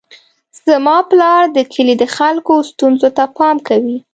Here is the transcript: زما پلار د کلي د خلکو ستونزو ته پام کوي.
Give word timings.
زما 0.67 0.97
پلار 1.09 1.43
د 1.55 1.57
کلي 1.73 1.95
د 2.01 2.05
خلکو 2.17 2.53
ستونزو 2.69 3.09
ته 3.17 3.23
پام 3.37 3.57
کوي. 3.67 3.97